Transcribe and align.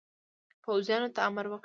پوځیانو 0.63 1.09
ته 1.15 1.19
امر 1.27 1.45
وکړ. 1.47 1.59